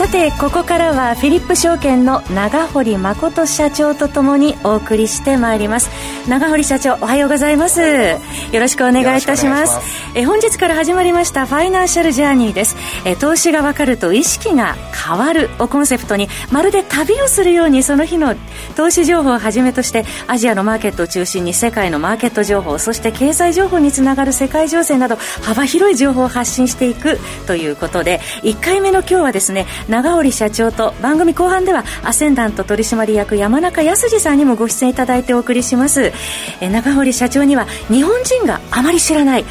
[0.00, 5.90] さてここからはフィリップ証券の長堀誠社長とともにお送りしてまいります。
[6.26, 7.82] 長堀社長おはようございます。
[7.82, 8.18] よ
[8.54, 9.78] ろしくお願いいたします。
[10.14, 12.76] え本日から始まりましたファイナンシャルジャーニーです。
[13.04, 18.36] え投資がわかると意識が変わるをコンセプトにまるで旅をするようにその日の
[18.76, 36.12] 投資情報をはじめとしてアジアのマーケットを中心に世界のマーケット情報そして経済情報につながる世界情勢など幅広い情報を発信していくということで1回目の今日はですね長堀社長と番組後半ではアセンダント取締役山中康二さんにもご出演いただいてお送りします。
[36.60, 39.44] え長堀社長には日本人があまり知らない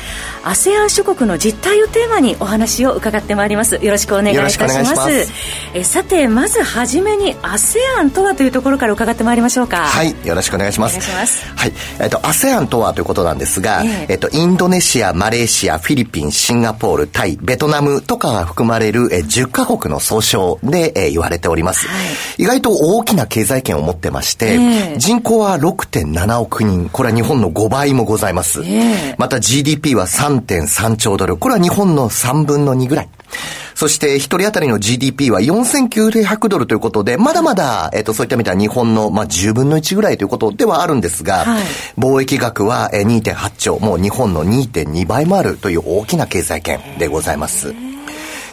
[0.43, 3.75] ASEAN 諸国の実態をテーマにお話を伺ってまいります。
[3.75, 5.31] よろしくお願いいたします。
[5.73, 9.77] えさてまずはじめに ASEAN とはというところから伺ってまいりましょうか。
[9.77, 10.99] はいよろしくお願いします。
[11.55, 21.93] はいえっと ASEAN とはということなんですが、えっとインドネシアマレーシアフィリピンシンガポールタイベトナムとかが含まれるえ10カ国の総称で、えー、言われております、は
[22.37, 26.89] い、意外と大きな経済圏を持ってまして、えー、人口は6.7億人。
[26.89, 31.37] これは日本の5倍もございます、えー、また GDP は3.3兆ドル。
[31.37, 33.09] これは日本の3分の2ぐらい。
[33.73, 41.63] そして一人当たりの GDP は4900ドルということで、まだまだ、えっ、と、そういった意味では日本の、まあ、10分の1ぐらいということではあるんですが、はい、
[41.97, 47.73] 貿易額は2.8兆、もう日本の2.2倍もあるという大きな経済圏でございます。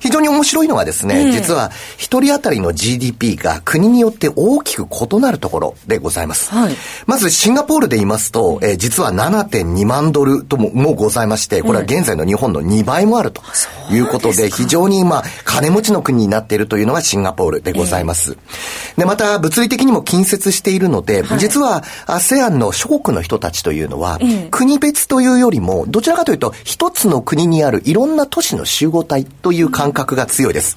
[0.07, 6.51] 非常に面白いのはですね、えー、実は一人当たりの GDP が国によって大きく異なるところでございます。
[6.51, 6.75] はい、
[7.07, 13.43] まずシンガポールで言いますと、えー、実は7.2万ドルとももございまして、これは現在の日本の2倍もあると
[13.91, 18.33] いうことで、非常にまあ金持ちの国になっているというのがシンガポールでございます。
[18.33, 24.21] えー、で、また物理的にも近接しているので、はい、実は ASEAN の諸国の人たちというのは、
[24.53, 30.77] 国別というよりも、どちらかというと一つの国にあるいろんな都市の集合体という感覚覚が強いです。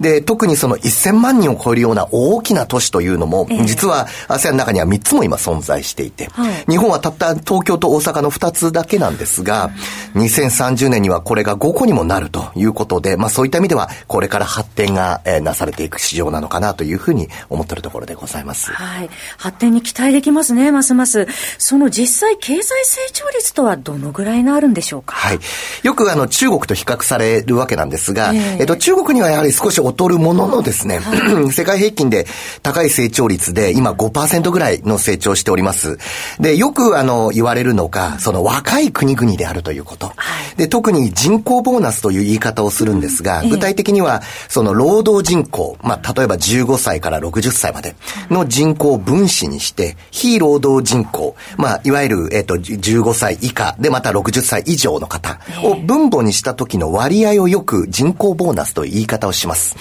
[0.00, 9.70] で、特にその1000万人を超えるような大きな都市というのも、えー、実は ASEAN の中には3つも今存在していて、はい、日本はたった東京と大阪の2つだけなんですが、
[10.14, 18.72] 2030年にはこれが5個にもなるということで、まあそういった意味では、これから発展が、えー、なされていく市場なのかなというふうに思っているところでございます。
[18.72, 19.10] はい。
[19.38, 21.26] 発展に期待できますね、ますます。
[21.58, 25.14] その実際経済成長率とはどのぐらいなるんでしょうか？
[25.14, 25.38] はい。
[25.82, 31.00] よくあの中国と比較されるわけなんですが、えーえっと、中国にはやはり少し劣るもののですね、
[31.52, 32.26] 世界平均で
[32.62, 35.98] 高い成長率で今5%ぐらいの成長しております。
[36.40, 40.12] で、よくあの、言われるのが、その若い国々であるということ。
[40.56, 47.94] で、特に人口ボーナスという言い方をするんですが、具体的には、その労働人口、まあ、例えば15歳から60歳まで
[48.30, 59.76] の人口を分子にして、非労働人口、まあ、いわゆる、えっと、15歳以下でまた60歳以上の方を分母にした時の割合をよく人口ボーナスという言い方をします。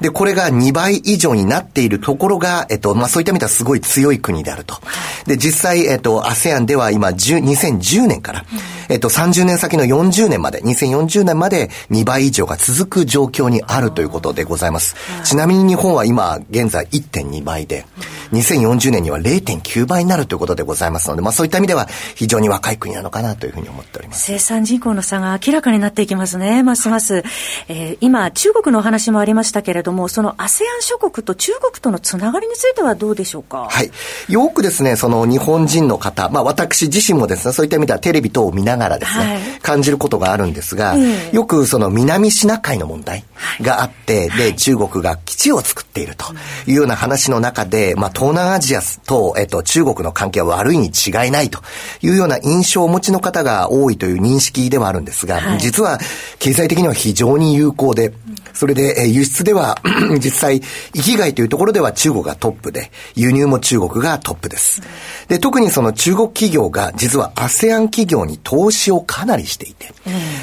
[0.00, 4.76] で、これが2倍以上になっているところが、えっと、まあ、そういった意味ではすごい強い国であると。
[5.26, 8.44] で、実際、えっと、ASEAN では今、2010年から、
[8.88, 14.96] えっと、30年先の40年まで、2040年まで2倍以上が続く状況にあるということでございます。
[15.24, 17.84] ちなみに日本は今、現在1.2倍で、
[18.32, 24.24] 2040年には0.9倍になるということでございますので、まあそういった意味では非常に若い国なのかなというふうに思っております。
[24.24, 27.24] 生産人口の差が明らかになっていきますね、ますます。
[27.68, 33.68] えー、今、中国のお話もありましたけれども、その ASEAN 諸国と中国とのつながりについてはどうでしょうか？
[33.70, 33.90] はい。
[34.28, 43.24] よくですね、その日本人の方、まあ私自身もですね、そういった意味ではテレビ等を見ながらですね、はい、感じることがあるんですが、えー、よくその南シナ海の問題
[43.60, 46.26] があって、はい、で、中国が基地を作っていると
[46.66, 51.60] いうような話の中で、まあ東南アジアと、えっと、中国の関係は悪いに違いないと
[52.02, 55.98] いうような印象をお持ちの方が多いという認識ではあるんですが、はい、実は
[56.40, 58.12] 経済的には非常に有効で、
[58.58, 59.78] それで、え輸出では
[60.18, 60.60] 実際、
[60.92, 64.82] 域外というところでは中国がトップで、輸入も中国がトップです。
[65.28, 69.92] で、特にその中国企業が実は ASEAN 企業に投資をかなりしていて、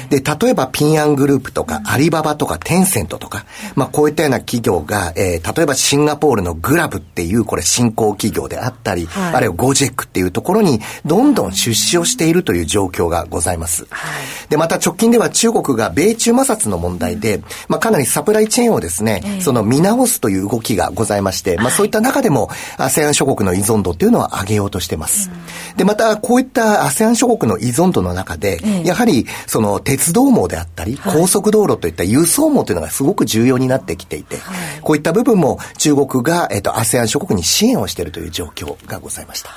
[0.08, 13.86] で、例えばピンアングループとか、アリババとか、テンセントとか、まあこういったような企業が、えー、例えばシンガポールのグラブっていうこれ新興企業であったり、はい、あるいはゴジェックっていうところにどんどん出資をしているという状況がございます。
[13.90, 14.06] は
[14.46, 22.48] い、で、また直近では中国が米中摩擦の問題で、まあかなりりサプライチェーンをですね、えー、その見直すという動きがございまして、まあそういった中でも
[22.78, 25.30] ASEAN 諸国の依存度っていうのは上げようとしてます。
[25.30, 39.50] うん、で、またこういった ASEAN 諸国の依存度の中で、えー、やはりその鉄道網であったり、高速道路といった輸送網というのがすごく重要になってきていて、はい、こういった部分も中国が、えっ、ー、と、ASEAN 諸国に支援をしているという状況がございました。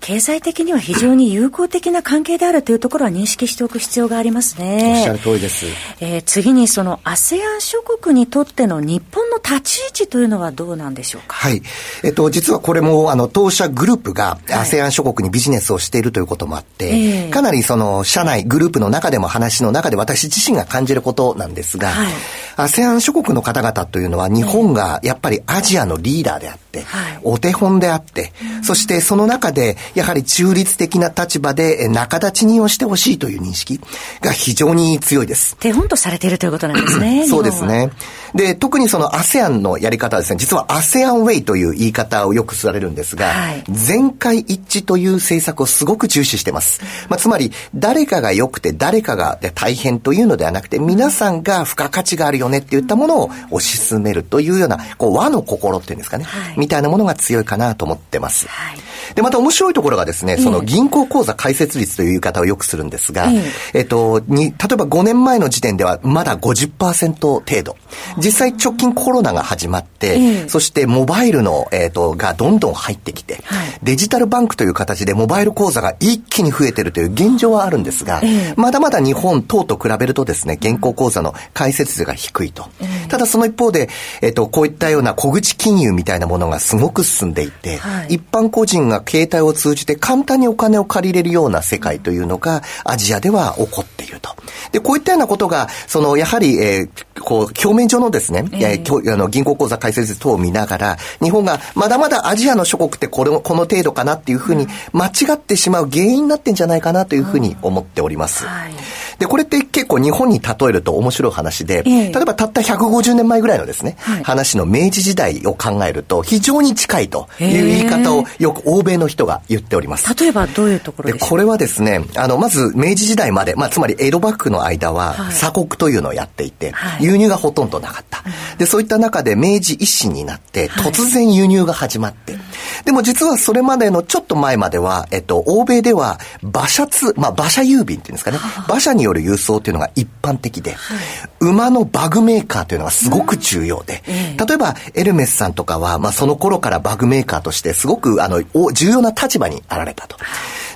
[0.00, 4.94] 経済的には非常に友好的な関係であるというところは認識しておく必要がありますね。
[4.96, 5.66] おっしゃる通りです。
[6.00, 11.34] えー、次にその ASEAN 諸国にとっての日本の立ち位置というのはどうなんでしょうか？
[11.34, 11.62] はい。
[12.04, 16.90] えっと、実はこれも、あの、当社グループが ASEAN 諸国にビジネスをしているということもあって、
[17.24, 22.12] はい、かなりその、社内、グループの中でも話の中で私自身が感じることなんですが、はい、
[22.56, 28.32] ASEAN 諸国の方々というのは日本がやっぱりアジアのリーダーであって、はい、お手本であって、
[28.62, 33.80] そしてその中でやはり中立的な立場で仲立ち人をしてほしいという認識
[34.20, 35.56] が非常に強いです。
[35.56, 37.26] 手本とされているということなんですね。
[37.28, 37.90] そうですね。
[38.34, 46.80] で、特にその ASEAN のやり方はですね、実は ASEAN ウェイという言い方をよくされるんですが、はい、全会一致という政策をすごく重視してます。
[47.08, 58.46] まあ、つまり、誰かが良くて誰かが大変というのではなくて、皆さんが付加価値があるよねっていったものを推し進めるというような、こう和の心っていうんですかね、はい、みたいなものが強いかなと思ってます。
[58.48, 63.28] はい、で、また面白いところがですね、その銀行口座開設率という言い方をよくするんですが、
[63.74, 67.76] えっと、に、例えば5年前の時点ではまだ50%程度。
[68.18, 82.68] 実際直近コロナが始まって、えー、そしてモバイルの、えっ、ー、と、がどんどん入ってきて、はい、デジタルバンクという形でモバイル口座が一気に増えてるという現状はあるんですが、えー、まだまだ日本等と比べるとですね、現行口座の開設率が低低いと。
[83.12, 83.90] ただその一方で、
[84.22, 94.30] えっ、ー、と、こういったような小口金融みたいなものがすごく進んでいて、はい、一般個人が携帯を通じて簡単にお金を借りれるような世界というのがアジアでは起こっていると。
[94.72, 108.46] で、こういったようなことが、その、やはり、えー、こう、表面上のですね、えー、あの銀行口座開設等を見ながら、日本がまだまだアジアの諸国ってこれこの程度かなっていうふうに間違ってしまう原因になってんじゃないかなというふうに思っております。
[108.46, 108.72] はい、
[109.18, 120.14] で、これって結構日本に例えると面白い話で、例えばたった150年前ぐらいのですね、はい、話の明治時代を考えると非常に近いという言い方をよく欧米の人が言っております。
[120.14, 128.22] 例えばどういうところでこれはですね、あの、まず明治時代まで、まあ、つまり江戸幕府の間は鎖国というのをやっていて、はい、輸入がほとんどなかった。
[128.58, 132.42] で、そういった中で明治維新になって、突然輸入が始まって、はい、
[132.84, 138.38] でも実はそれまでのちょっと前までは、えっと、欧米では馬車通、まあ、馬車郵便っていうんですかね、
[138.68, 140.98] 馬車による輸送っていうのが一般的で、はい、
[141.40, 148.42] 馬のバグメーカーというのがすごく重要で、うん、例えばエルメスさんとかは、まあ、その頃からバグメーカーとしてすごく、あの、
[148.72, 150.16] 重要な立場にあられたと。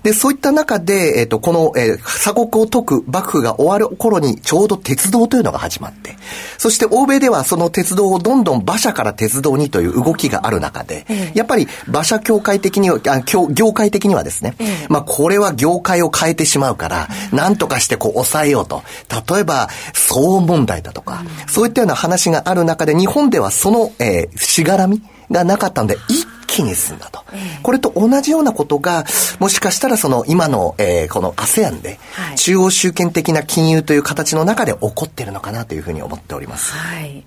[0.07, 6.17] で、そういった中で、えっ、と、この、えー、鎖国を解く幕府が終わる頃にちょうど鉄道というのが始まって、
[6.59, 14.55] そして欧米ではその鉄道をどんどん馬車から鉄道にという動きがある中で、やっぱり馬車協会的には、あ業業界的にはですね、
[14.89, 18.85] まあこれは業界を変えてしまうから、なんとかしてこう抑えようと。
[19.35, 25.03] 例えば、騒音問題だとか、そういったような話がある中で、日本ではその、えー、しがらみ
[25.33, 27.25] がなかったんで、一気に進んだと。
[27.63, 29.05] これと同じようなことが、
[29.39, 31.99] もしかしたらその今の、えー、この ASEAN で、
[32.37, 36.73] 中央集権的な金融という形の中で起こっているのかなというふうに思っております。
[36.73, 37.25] はい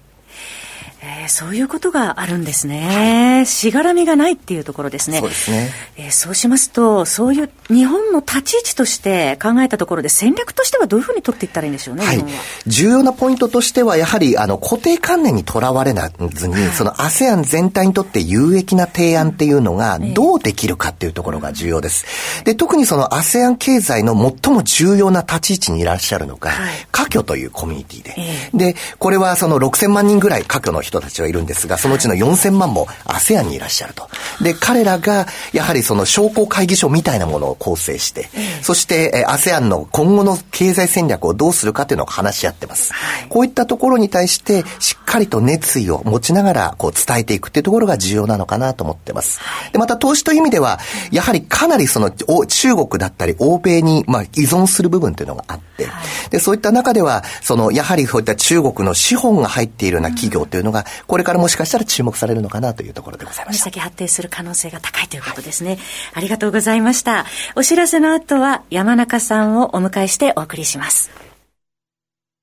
[1.01, 5.19] えー、そういうことがあるんですね、はい、しがらみがないっていうところですね。
[5.19, 5.69] そうですね。
[5.97, 12.05] えー、そうしますと、そういう日本の立ち位置として考えたところで戦略としてはどういうふうに取っていったらいいんでしょうね。
[12.05, 12.25] はい。
[12.67, 15.93] 重要なポイントとしては、やはり、あの、固定観念にとらわれ
[16.31, 22.06] ずに、はい、その ASEAN 全体にとって有益な提案っていうのが、どうできるかっていうところが重要です。
[22.44, 24.13] で、特にその ASEAN 経済の
[24.44, 28.15] 最も重要な立ち位置にいらっしゃるのが、はい、華僑というコミュニティで。
[28.18, 34.09] えー、で、これはその6000万人ぐらい華僑の人たちはいるんですが、そのうちの4000万も ASEAN にいらっしゃると。
[34.41, 38.29] で、彼らが、やはりその商工会議所みたいなものを構成して、
[38.61, 42.91] そして、ASEAN の今後の経済戦略をどうするかというのを話し合ってます。
[43.29, 49.39] こういったところに対して、しっかりと熱意を持ちながら、こう伝えていくっていうところが重要なのかなと思ってます。
[49.71, 50.79] で、また投資という意味では、
[51.11, 55.87] やはりかなりその、中国だったり欧米に、まあ、依存する部分っていうのがあって、
[56.29, 63.59] で、そういった中では、その、やはりそういった中国の資本が入っているような企業というのが、これからもしかしたら注目されるのかなというところでございます。
[63.59, 65.71] 先発展する可能性が高いということですね。
[65.71, 65.80] はい、
[66.16, 67.26] ありがとうございました。
[67.56, 71.12] お知らせの後は山中さんをお迎えしてお送りします。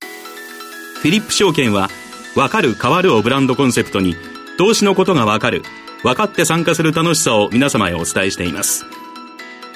[0.01, 1.89] フィリップ証券は、
[2.35, 4.15] わかる変わるをブランドコンセプトに、
[4.57, 5.61] 投資のことがわかる、
[6.03, 8.85] 分かって参加する楽しさを皆様へお伝えしています。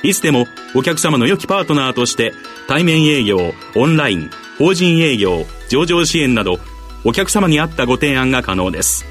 [0.03, 2.33] いつでもお客様の良きパートナーとして
[2.67, 6.59] 対面営業、オンライン、法人営業、上場支援など
[7.03, 9.05] お客様に合ったご提案が可能です。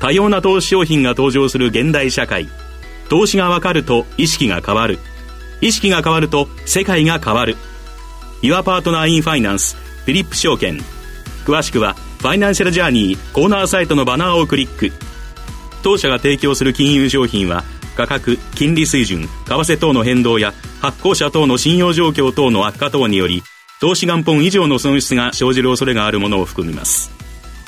[0.00, 2.48] 多様な投資商品が登場する現代社会。
[3.08, 4.98] 投資がわかると意識が変わる。
[5.60, 7.56] 意識が変わると世界が変わる。
[8.42, 10.78] Your Partner in Finance フィリップ証券。
[11.44, 14.92] 詳しくはファイナンシャルジャーニーコーナーサイトのバナーをクリック。
[15.82, 17.64] 当社が提供する金融商品は
[17.96, 23.42] 価格金利水準為替等の変動や発行者等の信用状況等の悪化等により
[23.80, 27.10] 投資元本以上の損失が生じる恐れがあるものを含みます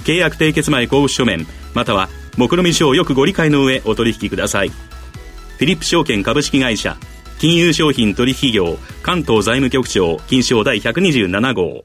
[0.05, 6.97] 契約締結前交付書面または目論見書をよくご理解の上お取引くださいフィリップ証券株式会社
[7.39, 11.85] 金融商品取引業関東財務局長金賞第127号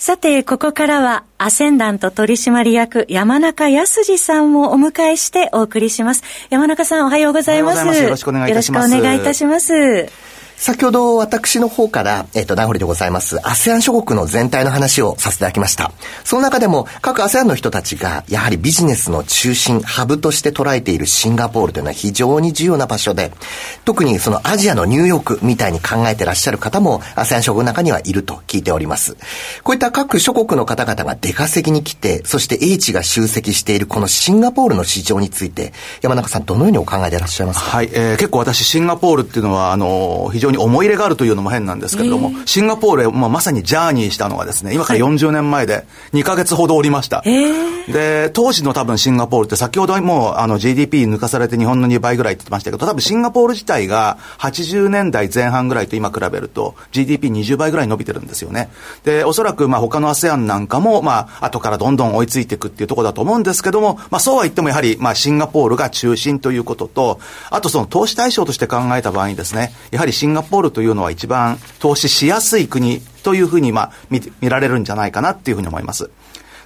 [0.00, 6.24] さて、ここからは、アセンダント取締役、山中康さんをお迎えしてお送りします。
[6.48, 8.02] 山中さん、おはようございます。
[8.02, 8.90] よろしくお願いいたします。
[8.90, 10.39] よろしくお願いいたします。
[10.60, 15.90] 先ほど私の方から、えっ、ー、と、名残でございます、ASEAN 諸国の全体の話をさせていただきました。
[16.22, 23.32] その中でも、各 ASEAN の人たちが、やはりビジネスの中心、ハブとして捉えているシンガポールというのは非常に重要な場所で、
[23.86, 29.16] 特にそのアジアのニューヨークみたいに考えてらっしゃる方も、ASEAN 諸国の中にはいると聞いております。
[29.62, 37.78] こういった各諸国の方々が出稼ぎに来て、そして英知が集積しているこのシンガポールの市場について、山中さんどのようにお考えでいらっしゃいますか？
[37.78, 47.22] はい、えー、結構私シンガポールっていうのは、あの、非常に思い入れがあるというのも変なんですけれども、シンガポールへ、まあ、まさにジャーニーしたのがですね、今から40年前で2ヶ月ほどおりました。
[47.22, 58.70] で、当時の多分シンガポールって先ほどもうあの GDP 抜かされて日本の2倍ぐらいって言ってましたけど、多分シンガポール自体が80年代前半ぐらいと今比べると GDP20 倍ぐらい伸びてるんですよね。
[59.04, 70.39] で、おそらくまあ他の ASEAN なんかもまあ後からどんどん追いついていくっていうところだと思うんですけども、まあそうは言ってもやはりまあシンガポールが中心ということと、あとその投資対象として考えた場合にですね、やはりシンガポール
[70.70, 76.10] というのは一番投資しやすい国というふうに、まあ、見、見られるんじゃないかなっていうふうに思います。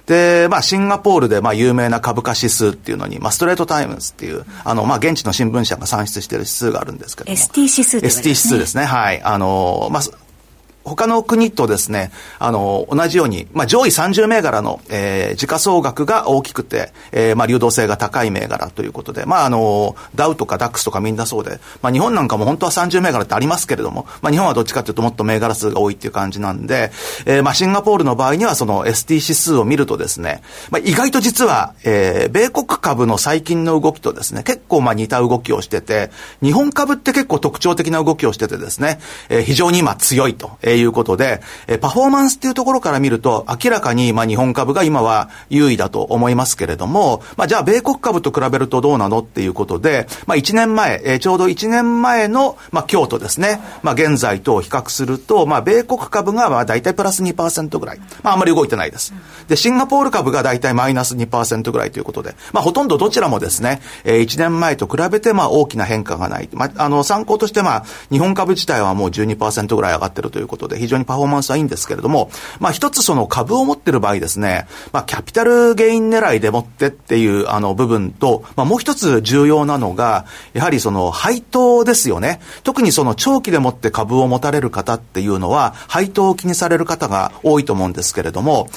[0.05, 7.35] で、まあ、シンガポールで、まあ、有名な株価指数っていうのに、まあ、ストレートタイムズっていう、あの、まあ、現地の新聞社が算出している指数があるんですけども。
[7.35, 8.21] ST 指数ですね。
[8.21, 8.85] ST 指数ですね。
[8.85, 9.21] はい。
[9.23, 10.03] あの、まあ、
[10.85, 26.91] 他の国とですね、あの、同じように、まあ、上位30銘柄の、えー、時価総額が大きくて、えー、まあ、流動性が高い銘柄ということで、まあ、あの、ダウとかダックスとかみんなそうで、まあ、日本なんかも本当は30銘柄ってありますけれども、まあ、日本はどっちかというともっと銘柄数が多いっていう感じなんで、
[27.25, 36.11] えー、まあ、シンガポールの場合にはその ST 指数を見るとですね、まあ、意外と実は、えー、米国株の最近の動きとですね、結構ま似た動きをしてて、
[36.43, 38.99] 日本株って結構特徴的な動きをしててですね、
[39.29, 40.57] えー、非常に今強いと。
[40.75, 57.99] いうことで、えパフォーマンスっていうところから見ると、明らかに、まあ、日本株が今は優位だと思いますけれども、まあ、じゃあ、米国株と比べるとどうなのっていうことで、まあ、1年前、え、ちょうど1年前の、まあ、京都ですね、まあ、現在と比較すると、まあ、米国株が、まあ、大体プラス2%ぐらい。
[58.23, 59.13] まあ、あんまり動いてないです。
[59.47, 66.49] で、シンガポール株が大体マイナス2%ぐらいということで、まあ、ほとんどどちらもですね、えー、1年前と比べて、まあ、大きな変化がない。
[66.53, 72.29] まあ、あの、参考として、まあ、日本株自体はもう12%ぐらい上がってるということで、非常にパフォーマンスはいいんですけれども、
[72.59, 82.39] まあ一つその株を持ってる場合ですね、まあキャピタルゲイン狙いでもってっていうあの部分と、まあもう一つ重要なのが、やはりその配当ですよね。
[82.63, 88.69] 特にその長期でもって株を持たれる方っていうのは、配当を気にされる方が多いと思うんですけれども、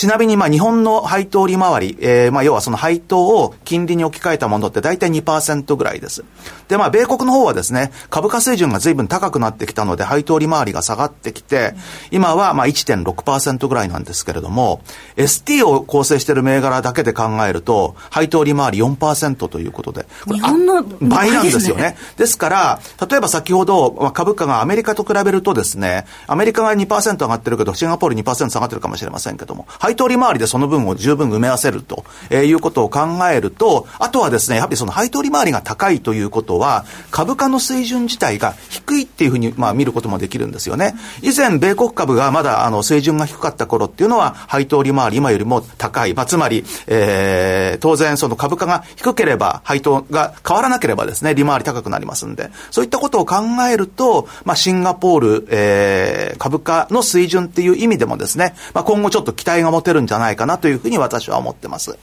[0.00, 6.24] ちなみに、まあ、日本の配当利回り、えー、まあ、要はその配当を金利に置き換えたものって大体2%ぐらいです。
[6.68, 11.74] で、まあ、米国の方はですね、株価水準が随分高くなってきたので、配当利回りが下がってきて、
[12.10, 14.80] 今は、まあ、1.6%ぐらいなんですけれども、
[15.16, 21.98] ST を構成している銘柄だけで考えると、配当利回り4%ということで、日本の倍なんですよね。
[22.16, 40.94] ですから、例えば先ほど、まあ、株価がアメリカと比べるとですね、アメリカが2%上がってるけど、シンガポール2%下がってるかもしれませんけども、配当利回りでその分を十分埋め合わせると、えー、いうことを考えると、あとはですね、やはりその配当利回りが高いということは、株価の水準自体が低いっていうふうに、まあ、見ることもできるんですよね。
[41.22, 46.14] 以前、米国株がまだ、あの、水準が低かった頃っていうのは、配当利回り今よりも高い。
[46.14, 53.36] まあ、つまり、えー、当然、その株価が低ければ、配当が変わらなければですね、利回り高くなりますんで、そういったことを考
[53.70, 61.98] えると、まあ、シンガポール、えー、株価の水準っていう意味でもですね、まあ、今後ちょっと期待が持てるんじゃないかなというふうに私は思ってます。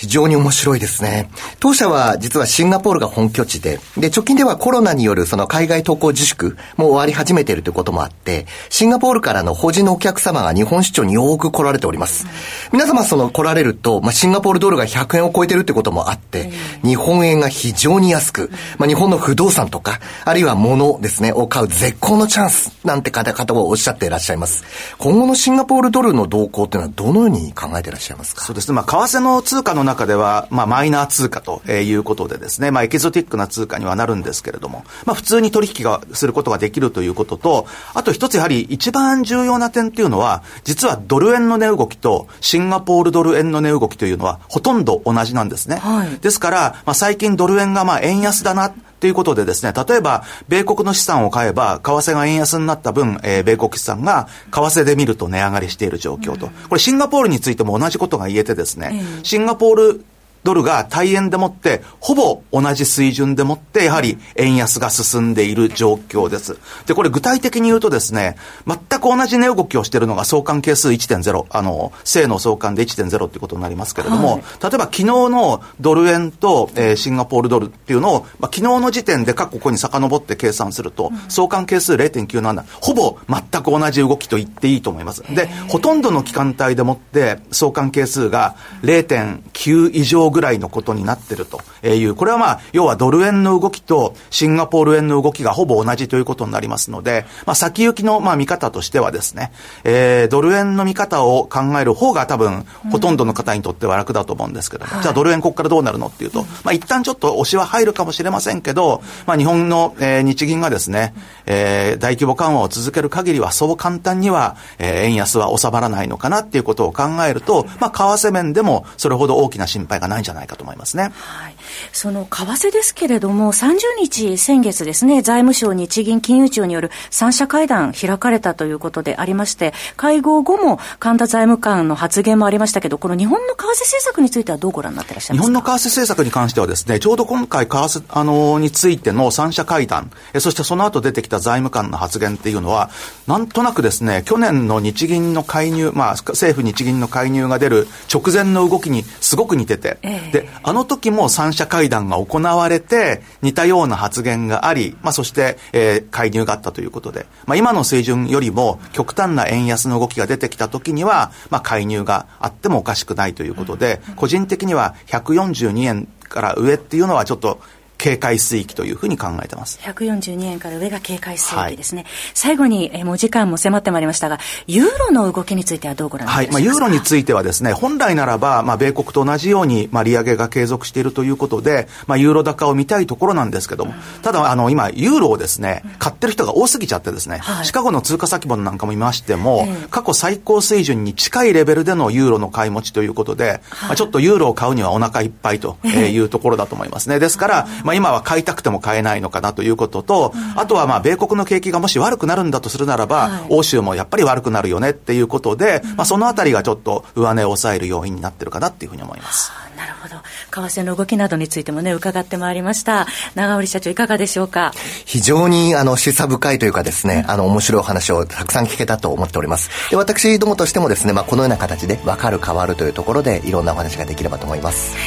[0.00, 1.28] 非常に面白いですね。
[1.58, 12.26] 当社は実はシンガポールが本拠地で、で、直近ではコロナによるその海外渡航自粛も終わり始めているということもあって、シンガポールからの法人のお客様が日本市場に多く来られております。
[12.72, 16.50] 皆様その来られると、まあ、シンガポールドルが100円を超えてるってこともあって、
[16.82, 24.64] 日本円が非常に安く、まあ、日本の不動産とか、あるいは物ですね、を買う絶好のチャンスなんて方々をおっしゃっていらっしゃいます。
[24.96, 28.42] 今後のシンガポールドルの動向っていうのはどのように考えていらっしゃいますか？
[28.44, 28.74] そうですね。
[28.74, 45.76] まあ、為替の通貨の中では、まあ、マイナー通貨ということでですね、まあ、エキゾティックな通貨にはなるんですけれども、まあ、普通に取引がすることができるということと、あと一つやはり一番重要な点っていうのは、実はドル円の値動きとシンガポールドル円の値動きというのはほとんど同じなんですね。
[45.76, 56.48] はい、ですから、まあ、最近ドル円がまあ円安だな、ということでですね、例えば、米国の資産を買えば、為替が円安になった分、えー、米国資産が為替で見ると値上がりしている状況と。
[56.68, 60.04] これシンガポールについても同じことが言えてですね、シンガポール
[60.42, 66.58] ドルが大円でもって、ほぼ同じ水準でもって、やはり円安が進んでいる状況です。
[66.86, 85.22] で、これ具体的に言うとですね、全く同じ値動きをしているのが相関係数1.0、あの、正の相関で1.0っていうことになりますけれども、はい、例えば昨日のドル円と、えー、シンガポールドルっていうのを、まあ、昨日の時点で過去ここに遡って計算すると、うん、相関係数0.97、ほぼ全く同じ動きと言っていいと思います。
[85.34, 91.60] で、ほとんどの期間帯でもって相関係数が0.9以上ぐらいのことになってると。
[91.82, 99.52] いう、これはまあ、要はドル円の動きとシンガポール円の動きがほぼ同じということになりますので、まあ、先行きのまあ見方としてはですね、
[99.84, 111.14] えー、ドル円の見方を考える方が多分、ほとんどの方にとっては楽だと思うんですけども、うん、じゃあドル円ここからどうなるのっていうと、まあ、一旦ちょっと押しは入るかもしれませんけど、まあ、日本の、えー、日銀がですね、
[111.46, 121.12] えー、大規模緩和を続ける限りは、そう簡単には、えー、円安は収まらないのかなっていうことを考えると、まあ、為替面でもそれほど大きな心配がないんじゃないかと思いますね。
[121.14, 121.56] はい。
[121.92, 135.50] その為替ですけれども、30日先月ですね、財務省日銀金融庁による三者会談開かれたということでありまして、会合後も神田財務官の発言もありましたけど、この日本の為替政策についてはどうご覧になってらっしゃいますか？
[135.50, 142.90] 日本の為替政策に関してはですね、ちょうど今回為替、あの、についての三者会談、えそしてその後出てきた財務官の発言っていうのは、
[143.26, 167.60] なんとなくですね、去年の日銀の介入、まあ、政府日銀の介入が出る直前の動きにすごく似てて、ええ、で、あの時も三者者会談が行われて、似たような発言があり、まあ、そして、えー、介入があったということで、まあ、今の水準よりも極端な円安の動きが出てきた時には、まあ、介入があってもおかしくないということで、個人的には142円から上っていうのはちょっと
[168.00, 169.78] 警戒水域というふうに考えてます。
[169.82, 172.04] 142円から上が警戒水域ですね。
[172.04, 197.18] はい、最後に、えもう時間も迫ってまいりましたが、ユーロの動きについてはどうご覧になりますか、はい、まあ、ユーロについてはですね、本来ならば、まあ、米国と同じように、まあ、利上げが継続しているということで、まあ、ユーロ高を見たいところなんですけども、ただ、あの、今、ユーロをですね、買ってる人が多すぎちゃってですね、はい、シカゴの通貨先物なんかも見ましても、えー、過去最高水準に近いレベルでのユーロの買い持ちということで、まあ、ちょっとユーロを買うにはお腹いっぱいというところだと思いますね。
[197.18, 209.52] ですから、まあ、今は買いたくても買えないのかなということと、あとはまあ米国の景気がもし悪くなるんだとするならば、はい、欧州もやっぱり悪くなるよねっていうことで、まあ、そのあたりがちょっと上値を抑える要因になってるかなっていうふうに思います。
[209.76, 210.16] なるほど。
[210.50, 213.06] 為替の動きなどについてもね、伺ってまいりました。
[213.34, 214.72] 長織社長、いかがでしょうか？
[215.06, 219.70] 非常に、あの、示唆深いというかですね、あの、面白いお話をたくさん聞けたと思っております。
[219.90, 224.94] で、私どもとしてもですね、まあ、このような形で、分かる、変わるというところで、いろんなお話ができればと思います。
[224.94, 225.02] は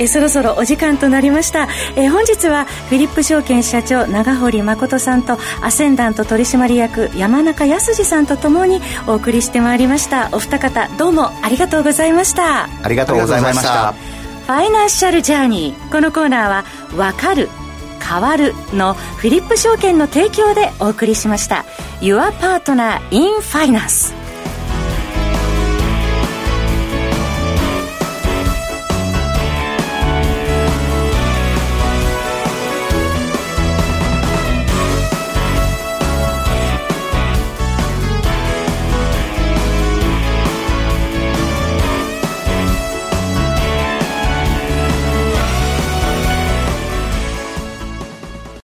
[0.00, 1.68] い、えそろそろお時間となりました。
[1.94, 10.28] え本日は、フィリップ証券社長、長堀誠さんと、アセンダント取締役、山中康さんとともにお送りしてまいりました。
[10.32, 12.68] お二方、どうもありがとうございました。
[12.82, 13.94] ありがとうございました。
[14.46, 16.64] ファイナンシャルジャーニーこのコーナーは
[16.96, 17.48] 「わかる
[18.00, 21.64] 変わる」のフィリップ証券の提供でお送りしました
[22.00, 24.14] Your Partner in Finance